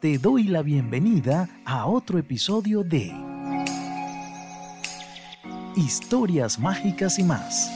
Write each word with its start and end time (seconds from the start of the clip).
te 0.00 0.16
doy 0.16 0.44
la 0.44 0.62
bienvenida 0.62 1.46
a 1.66 1.84
otro 1.84 2.18
episodio 2.18 2.82
de 2.82 3.12
Historias 5.76 6.58
Mágicas 6.58 7.18
y 7.18 7.22
más. 7.22 7.70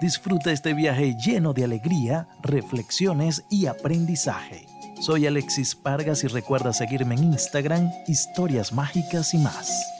Disfruta 0.00 0.52
este 0.52 0.72
viaje 0.72 1.14
lleno 1.22 1.52
de 1.52 1.64
alegría, 1.64 2.28
reflexiones 2.42 3.44
y 3.50 3.66
aprendizaje. 3.66 4.66
Soy 4.98 5.26
Alexis 5.26 5.74
Pargas 5.74 6.24
y 6.24 6.28
recuerda 6.28 6.72
seguirme 6.72 7.14
en 7.14 7.24
Instagram, 7.24 7.90
Historias 8.06 8.72
Mágicas 8.72 9.34
y 9.34 9.38
más. 9.38 9.95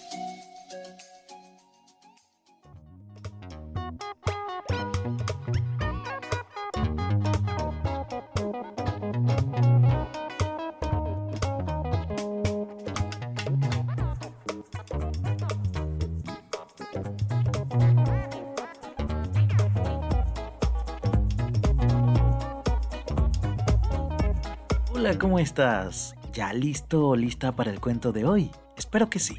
Hola, 24.99 25.19
¿cómo 25.19 25.39
estás? 25.39 26.17
¿Ya 26.33 26.55
listo 26.55 27.09
o 27.09 27.17
lista 27.17 27.55
para 27.55 27.71
el 27.71 27.81
cuento 27.81 28.13
de 28.13 28.25
hoy? 28.25 28.51
Espero 28.79 29.11
que 29.11 29.19
sí. 29.19 29.37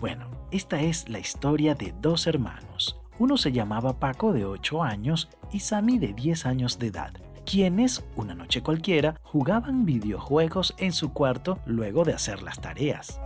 Bueno, 0.00 0.30
esta 0.50 0.80
es 0.80 1.06
la 1.10 1.18
historia 1.18 1.74
de 1.74 1.94
dos 2.00 2.26
hermanos. 2.26 2.98
Uno 3.18 3.36
se 3.36 3.52
llamaba 3.52 4.00
Paco 4.00 4.32
de 4.32 4.46
8 4.46 4.82
años 4.82 5.28
y 5.52 5.60
Sammy 5.60 5.98
de 5.98 6.14
10 6.14 6.46
años 6.46 6.78
de 6.78 6.86
edad, 6.86 7.12
quienes, 7.44 8.06
una 8.16 8.34
noche 8.34 8.62
cualquiera, 8.62 9.20
jugaban 9.22 9.84
videojuegos 9.84 10.74
en 10.78 10.92
su 10.92 11.12
cuarto 11.12 11.58
luego 11.66 12.04
de 12.04 12.14
hacer 12.14 12.42
las 12.42 12.58
tareas. 12.58 13.20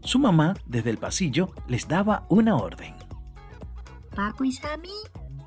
Su 0.00 0.18
mamá, 0.18 0.54
desde 0.66 0.90
el 0.90 0.98
pasillo, 0.98 1.50
les 1.68 1.86
daba 1.86 2.26
una 2.28 2.56
orden. 2.56 2.94
Paco 4.12 4.42
y 4.42 4.50
Sammy, 4.50 4.90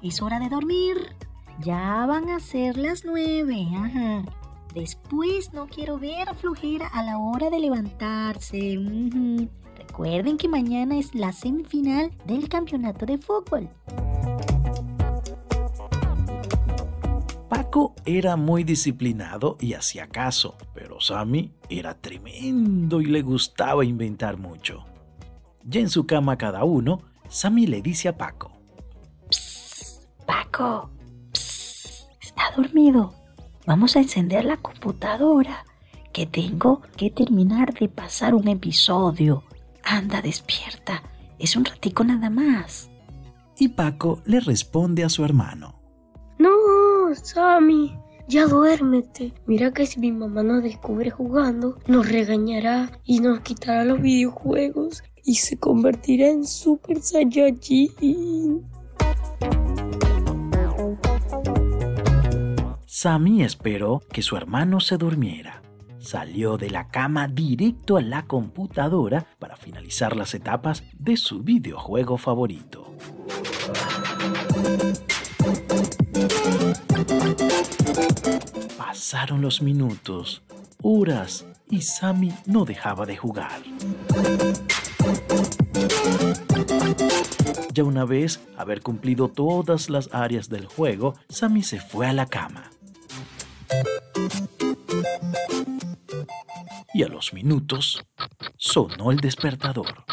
es 0.01 0.21
hora 0.21 0.39
de 0.39 0.47
dormir. 0.47 1.26
Ya 1.59 2.05
van 2.05 2.29
a 2.29 2.39
ser 2.39 2.77
las 2.77 3.03
nueve. 3.03 3.67
Ajá. 3.75 4.23
Después 4.73 5.53
no 5.53 5.67
quiero 5.67 5.97
ver 5.97 6.35
flojera 6.35 6.87
a 6.87 7.03
la 7.03 7.17
hora 7.17 7.49
de 7.49 7.59
levantarse. 7.59 8.77
Recuerden 9.75 10.37
que 10.37 10.47
mañana 10.47 10.97
es 10.97 11.15
la 11.15 11.31
semifinal 11.33 12.11
del 12.25 12.47
campeonato 12.47 13.05
de 13.05 13.17
fútbol. 13.17 13.69
Paco 17.49 17.95
era 18.05 18.35
muy 18.35 18.63
disciplinado 18.63 19.57
y 19.59 19.73
hacía 19.73 20.07
caso, 20.07 20.55
pero 20.75 21.01
Sammy 21.01 21.51
era 21.69 21.95
tremendo 21.95 23.01
y 23.01 23.05
le 23.05 23.21
gustaba 23.21 23.83
inventar 23.83 24.37
mucho. 24.37 24.85
Ya 25.63 25.79
en 25.79 25.89
su 25.89 26.05
cama 26.05 26.37
cada 26.37 26.63
uno, 26.65 27.01
Sammy 27.29 27.65
le 27.65 27.81
dice 27.81 28.09
a 28.09 28.17
Paco, 28.17 28.51
Paco, 30.25 30.89
psst, 30.89 30.96
está 32.47 32.61
dormido. 32.61 33.13
Vamos 33.65 33.95
a 33.95 33.99
encender 33.99 34.45
la 34.45 34.57
computadora, 34.57 35.65
que 36.13 36.25
tengo 36.25 36.81
que 36.95 37.11
terminar 37.11 37.73
de 37.73 37.89
pasar 37.89 38.33
un 38.33 38.47
episodio. 38.47 39.43
Anda, 39.83 40.21
despierta. 40.21 41.03
Es 41.39 41.55
un 41.55 41.65
ratico 41.65 42.03
nada 42.03 42.29
más. 42.29 42.89
y 43.59 43.69
Paco 43.69 44.21
le 44.25 44.39
responde 44.39 45.03
a 45.03 45.09
su 45.09 45.25
hermano. 45.25 45.81
No, 46.37 46.49
Sammy, 47.15 47.97
ya 48.27 48.45
duérmete. 48.45 49.33
Mira 49.47 49.73
que 49.73 49.87
si 49.87 49.99
mi 49.99 50.11
mamá 50.11 50.43
nos 50.43 50.61
descubre 50.61 51.09
jugando, 51.09 51.79
nos 51.87 52.07
regañará 52.07 52.91
y 53.03 53.19
nos 53.19 53.39
quitará 53.39 53.83
los 53.83 53.99
videojuegos 53.99 55.03
y 55.23 55.35
se 55.35 55.57
convertirá 55.57 56.27
en 56.27 56.45
Super 56.45 57.01
Saiyajin. 57.01 58.63
Sammy 62.99 63.43
esperó 63.43 64.01
que 64.11 64.23
su 64.23 64.37
hermano 64.37 64.79
se 64.79 64.97
durmiera. 64.97 65.61
Salió 65.99 66.57
de 66.57 66.71
la 66.71 66.87
cama 66.87 67.27
directo 67.27 67.97
a 67.97 68.01
la 68.01 68.25
computadora 68.25 69.27
para 69.37 69.55
finalizar 69.55 70.15
las 70.15 70.33
etapas 70.33 70.83
de 70.97 71.15
su 71.15 71.43
videojuego 71.43 72.17
favorito. 72.17 72.95
Pasaron 78.79 79.43
los 79.43 79.61
minutos, 79.61 80.41
horas 80.81 81.45
y 81.69 81.83
Sammy 81.83 82.33
no 82.47 82.65
dejaba 82.65 83.05
de 83.05 83.15
jugar. 83.15 83.61
Ya 87.71 87.83
una 87.83 88.05
vez 88.05 88.41
haber 88.57 88.81
cumplido 88.81 89.27
todas 89.27 89.91
las 89.91 90.11
áreas 90.11 90.49
del 90.49 90.65
juego, 90.65 91.13
Sammy 91.29 91.61
se 91.61 91.79
fue 91.79 92.07
a 92.07 92.13
la 92.13 92.25
cama. 92.25 92.71
Y 96.93 97.03
a 97.03 97.07
los 97.07 97.33
minutos 97.33 98.03
sonó 98.57 99.11
el 99.11 99.17
despertador. 99.17 100.05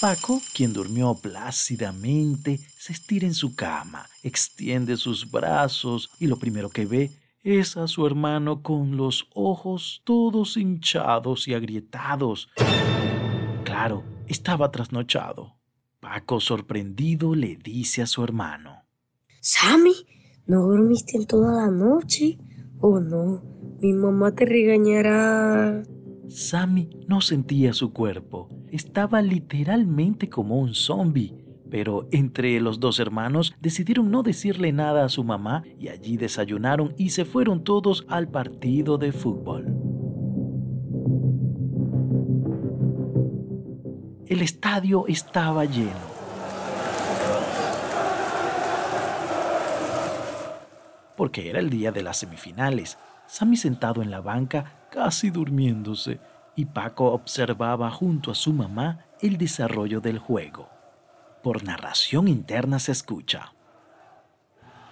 Paco, 0.00 0.42
quien 0.52 0.72
durmió 0.72 1.14
plácidamente, 1.14 2.60
se 2.76 2.92
estira 2.92 3.26
en 3.26 3.34
su 3.34 3.56
cama, 3.56 4.06
extiende 4.22 4.96
sus 4.96 5.30
brazos 5.30 6.10
y 6.20 6.26
lo 6.26 6.36
primero 6.36 6.68
que 6.68 6.84
ve 6.84 7.10
es 7.42 7.76
a 7.76 7.88
su 7.88 8.06
hermano 8.06 8.62
con 8.62 8.96
los 8.96 9.28
ojos 9.34 10.02
todos 10.04 10.56
hinchados 10.56 11.48
y 11.48 11.54
agrietados. 11.54 12.50
Claro, 13.64 14.04
estaba 14.26 14.70
trasnochado. 14.70 15.56
Paco, 16.00 16.40
sorprendido, 16.40 17.34
le 17.34 17.56
dice 17.56 18.02
a 18.02 18.06
su 18.06 18.22
hermano. 18.22 18.84
Sammy, 19.40 19.94
¿no 20.46 20.66
dormiste 20.66 21.16
en 21.16 21.26
toda 21.26 21.52
la 21.52 21.70
noche? 21.70 22.38
Oh 22.80 23.00
no, 23.00 23.42
mi 23.80 23.92
mamá 23.92 24.34
te 24.34 24.44
regañará. 24.44 25.82
Sammy 26.28 26.90
no 27.08 27.20
sentía 27.20 27.72
su 27.72 27.92
cuerpo, 27.92 28.48
estaba 28.70 29.22
literalmente 29.22 30.28
como 30.28 30.58
un 30.58 30.74
zombie. 30.74 31.44
Pero 31.70 32.06
entre 32.12 32.60
los 32.60 32.78
dos 32.78 33.00
hermanos 33.00 33.52
decidieron 33.60 34.10
no 34.10 34.22
decirle 34.22 34.70
nada 34.70 35.04
a 35.04 35.08
su 35.08 35.24
mamá 35.24 35.64
y 35.76 35.88
allí 35.88 36.16
desayunaron 36.16 36.94
y 36.96 37.10
se 37.10 37.24
fueron 37.24 37.64
todos 37.64 38.04
al 38.08 38.28
partido 38.28 38.96
de 38.96 39.10
fútbol. 39.10 39.66
El 44.26 44.40
estadio 44.40 45.06
estaba 45.08 45.64
lleno. 45.64 46.13
Porque 51.16 51.48
era 51.50 51.60
el 51.60 51.70
día 51.70 51.92
de 51.92 52.02
las 52.02 52.18
semifinales. 52.18 52.98
Sammy 53.26 53.56
sentado 53.56 54.02
en 54.02 54.10
la 54.10 54.20
banca, 54.20 54.86
casi 54.90 55.30
durmiéndose, 55.30 56.20
y 56.56 56.66
Paco 56.66 57.12
observaba 57.12 57.90
junto 57.90 58.30
a 58.30 58.34
su 58.34 58.52
mamá 58.52 59.06
el 59.20 59.38
desarrollo 59.38 60.00
del 60.00 60.18
juego. 60.18 60.68
Por 61.42 61.64
narración 61.64 62.28
interna 62.28 62.78
se 62.78 62.92
escucha. 62.92 63.52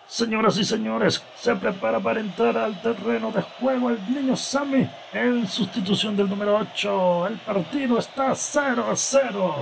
Señoras 0.07 0.59
y 0.59 0.65
señores, 0.65 1.23
se 1.41 1.57
prepara 1.57 1.99
para 1.99 2.21
entrar 2.21 2.55
al 2.59 2.83
terreno 2.83 3.33
de 3.33 3.41
juego 3.41 3.89
el 3.89 4.15
niño 4.15 4.37
Sammy 4.37 4.87
en 5.15 5.49
sustitución 5.49 6.15
del 6.15 6.29
número 6.29 6.59
8. 6.59 7.29
El 7.29 7.39
partido 7.39 7.99
está 7.99 8.35
0 8.35 8.87
a 8.91 8.95
0. 8.95 9.55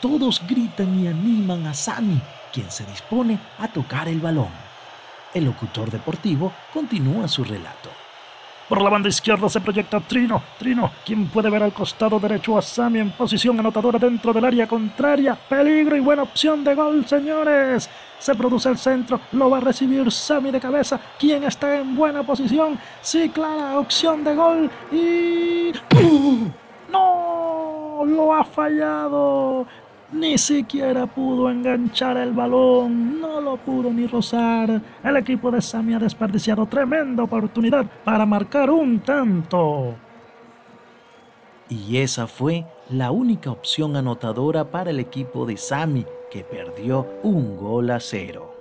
Todos 0.00 0.40
gritan 0.46 1.00
y 1.00 1.08
animan 1.08 1.66
a 1.66 1.74
Sammy, 1.74 2.20
quien 2.52 2.70
se 2.70 2.86
dispone 2.86 3.40
a 3.58 3.66
tocar 3.66 4.06
el 4.06 4.20
balón. 4.20 4.67
El 5.34 5.44
locutor 5.44 5.90
deportivo 5.90 6.52
continúa 6.72 7.28
su 7.28 7.44
relato. 7.44 7.90
Por 8.68 8.82
la 8.82 8.90
banda 8.90 9.08
izquierda 9.08 9.48
se 9.48 9.62
proyecta 9.62 9.98
Trino. 10.00 10.42
Trino, 10.58 10.92
quien 11.04 11.26
puede 11.28 11.48
ver 11.48 11.62
al 11.62 11.72
costado 11.72 12.20
derecho 12.20 12.58
a 12.58 12.62
Sammy 12.62 12.98
en 12.98 13.12
posición 13.12 13.58
anotadora 13.58 13.98
dentro 13.98 14.30
del 14.32 14.44
área 14.44 14.66
contraria. 14.66 15.38
Peligro 15.48 15.96
y 15.96 16.00
buena 16.00 16.24
opción 16.24 16.62
de 16.64 16.74
gol, 16.74 17.06
señores. 17.06 17.88
Se 18.18 18.34
produce 18.34 18.68
el 18.68 18.76
centro, 18.76 19.20
lo 19.32 19.48
va 19.48 19.56
a 19.56 19.60
recibir 19.60 20.12
Sammy 20.12 20.50
de 20.50 20.60
cabeza, 20.60 21.00
quien 21.18 21.44
está 21.44 21.78
en 21.78 21.96
buena 21.96 22.22
posición. 22.22 22.78
Sí, 23.00 23.30
clara 23.30 23.78
opción 23.78 24.22
de 24.22 24.34
gol 24.34 24.70
y... 24.92 25.72
¡Uh! 25.94 26.50
¡No! 26.90 28.04
Lo 28.04 28.34
ha 28.34 28.44
fallado. 28.44 29.66
Ni 30.10 30.38
siquiera 30.38 31.06
pudo 31.06 31.50
enganchar 31.50 32.16
el 32.16 32.32
balón, 32.32 33.20
no 33.20 33.40
lo 33.42 33.56
pudo 33.58 33.92
ni 33.92 34.06
rozar. 34.06 34.80
El 35.04 35.16
equipo 35.18 35.50
de 35.50 35.60
Sammy 35.60 35.94
ha 35.94 35.98
desperdiciado 35.98 36.64
tremenda 36.66 37.24
oportunidad 37.24 37.84
para 38.04 38.24
marcar 38.24 38.70
un 38.70 39.00
tanto. 39.00 39.94
Y 41.68 41.98
esa 41.98 42.26
fue 42.26 42.64
la 42.88 43.10
única 43.10 43.50
opción 43.50 43.96
anotadora 43.96 44.70
para 44.70 44.90
el 44.90 45.00
equipo 45.00 45.44
de 45.44 45.58
Sammy, 45.58 46.06
que 46.30 46.42
perdió 46.42 47.06
un 47.22 47.58
gol 47.58 47.90
a 47.90 48.00
cero. 48.00 48.57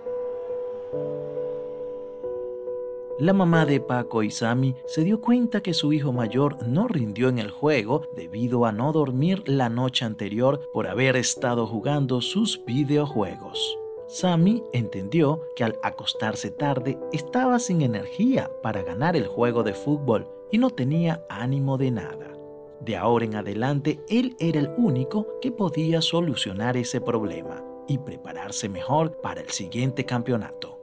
La 3.20 3.34
mamá 3.34 3.66
de 3.66 3.80
Paco 3.80 4.22
y 4.22 4.30
Sammy 4.30 4.76
se 4.86 5.04
dio 5.04 5.22
cuenta 5.22 5.62
que 5.62 5.74
su 5.74 5.92
hijo 5.92 6.14
mayor 6.14 6.68
no 6.68 6.88
rindió 6.88 7.30
en 7.30 7.40
el 7.40 7.50
juego 7.50 8.04
debido 8.16 8.64
a 8.66 8.72
no 8.72 8.92
dormir 8.92 9.42
la 9.48 9.70
noche 9.70 10.06
anterior 10.06 10.62
por 10.72 10.86
haber 10.86 11.16
estado 11.16 11.66
jugando 11.66 12.22
sus 12.22 12.64
videojuegos. 12.64 13.76
Sammy 14.08 14.64
entendió 14.72 15.42
que 15.56 15.64
al 15.64 15.80
acostarse 15.82 16.52
tarde 16.52 17.00
estaba 17.12 17.58
sin 17.58 17.82
energía 17.82 18.52
para 18.62 18.84
ganar 18.84 19.16
el 19.16 19.26
juego 19.26 19.64
de 19.64 19.74
fútbol 19.74 20.28
y 20.52 20.60
no 20.60 20.70
tenía 20.70 21.26
ánimo 21.28 21.80
de 21.80 21.90
nada. 21.90 22.38
De 22.82 22.98
ahora 22.98 23.26
en 23.26 23.36
adelante, 23.36 24.00
él 24.10 24.36
era 24.38 24.60
el 24.60 24.70
único 24.78 25.26
que 25.42 25.52
podía 25.52 26.04
solucionar 26.04 26.78
ese 26.78 27.02
problema 27.02 27.64
y 27.88 27.98
prepararse 27.98 28.70
mejor 28.70 29.20
para 29.22 29.42
el 29.42 29.50
siguiente 29.50 30.06
campeonato. 30.06 30.77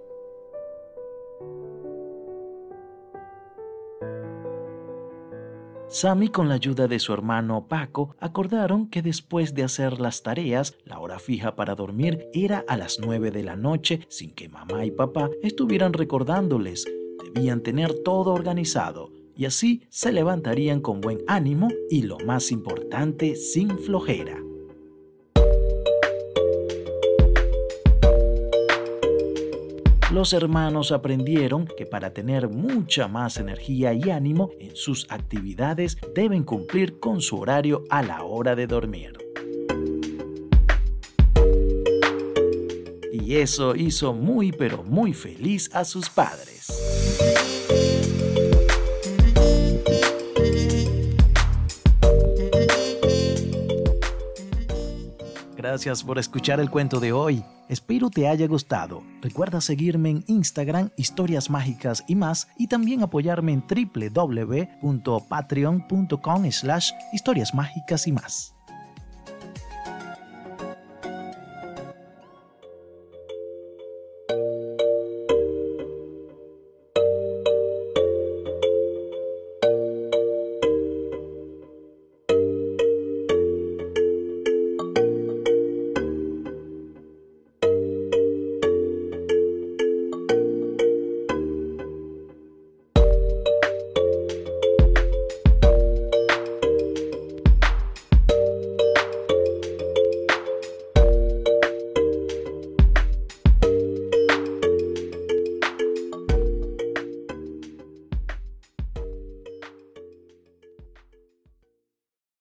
Sammy 5.95 6.27
con 6.27 6.49
la 6.49 6.57
ayuda 6.57 6.89
de 6.89 6.99
su 6.99 7.13
hermano 7.13 7.69
Paco 7.69 8.17
acordaron 8.19 8.91
que 8.91 9.01
después 9.01 9.55
de 9.55 9.63
hacer 9.63 10.01
las 10.01 10.25
tareas, 10.25 10.75
la 10.85 10.99
hora 10.99 11.21
fija 11.21 11.55
para 11.55 11.77
dormir 11.77 12.27
era 12.33 12.65
a 12.67 12.77
las 12.77 12.99
9 12.99 13.31
de 13.31 13.45
la 13.45 13.55
noche 13.55 14.01
sin 14.09 14.33
que 14.35 14.49
mamá 14.49 14.85
y 14.85 14.91
papá 14.91 15.31
estuvieran 15.41 15.93
recordándoles. 15.93 16.85
Debían 17.33 17.61
tener 17.61 17.95
todo 18.03 18.33
organizado 18.33 19.13
y 19.37 19.45
así 19.45 19.85
se 19.89 20.11
levantarían 20.11 20.81
con 20.81 21.01
buen 21.01 21.19
ánimo 21.29 21.69
y 21.89 22.03
lo 22.03 22.19
más 22.19 22.51
importante, 22.51 23.37
sin 23.37 23.79
flojera. 23.79 24.43
Los 30.15 30.33
hermanos 30.33 30.93
aprendieron 30.93 31.67
que 31.67 31.87
para 31.87 32.13
tener 32.13 32.49
mucha 32.49 33.09
más 33.09 33.39
energía 33.39 33.93
y 33.95 34.11
ánimo 34.11 34.53
en 34.61 34.77
sus 34.77 35.11
actividades 35.11 35.99
deben 36.15 36.45
cumplir 36.45 37.01
con 37.01 37.21
su 37.21 37.41
horario 37.41 37.83
a 37.91 38.01
la 38.01 38.23
hora 38.23 38.55
de 38.55 38.69
dormir. 38.69 39.19
Y 43.13 43.35
eso 43.35 43.75
hizo 43.75 44.15
muy 44.15 44.53
pero 44.53 44.85
muy 44.85 45.15
feliz 45.15 45.69
a 45.75 45.85
sus 45.85 46.09
padres. 46.09 46.54
Gracias 55.65 56.05
por 56.05 56.19
escuchar 56.19 56.61
el 56.61 56.69
cuento 56.69 57.01
de 57.01 57.15
hoy. 57.15 57.43
Espero 57.71 58.11
te 58.11 58.29
haya 58.29 58.47
gustado. 58.47 59.03
Recuerda 59.23 59.63
seguirme 59.63 60.11
en 60.11 60.23
Instagram, 60.27 60.91
historias 60.99 61.49
mágicas 61.49 62.05
y 62.07 62.17
más, 62.17 62.49
y 62.59 62.67
también 62.67 63.03
apoyarme 63.03 63.55
en 63.55 63.65
www.patreon.com 63.67 66.51
slash 66.51 66.91
historias 67.15 67.55
mágicas 67.55 68.07
y 68.07 68.13
más. 68.13 68.54